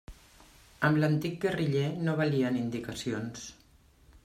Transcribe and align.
Amb 0.89 1.01
l'antic 1.03 1.35
guerriller 1.43 1.85
no 2.07 2.17
valien 2.23 2.59
indicacions. 2.65 3.49